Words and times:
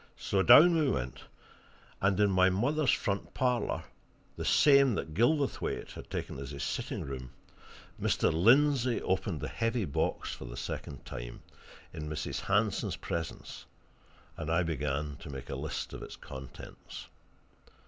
So 0.17 0.41
down 0.41 0.73
we 0.75 0.89
went, 0.89 1.25
and 2.01 2.19
in 2.19 2.31
my 2.31 2.49
mother's 2.49 2.89
front 2.89 3.35
parlour, 3.35 3.83
the 4.35 4.43
same 4.43 4.95
that 4.95 5.13
Gilverthwaite 5.13 5.91
had 5.91 6.09
taken 6.09 6.39
as 6.39 6.49
his 6.49 6.63
sitting 6.63 7.03
room, 7.03 7.29
Mr. 8.01 8.33
Lindsey 8.33 8.99
opened 8.99 9.41
the 9.41 9.47
heavy 9.47 9.85
box 9.85 10.33
for 10.33 10.45
the 10.45 10.57
second 10.57 11.05
time, 11.05 11.43
in 11.93 12.09
Mrs. 12.09 12.39
Hanson's 12.41 12.95
presence, 12.95 13.67
and 14.37 14.49
I 14.49 14.63
began 14.63 15.17
to 15.17 15.29
make 15.29 15.51
a 15.51 15.55
list 15.55 15.93
of 15.93 16.01
its 16.01 16.15
contents. 16.15 17.07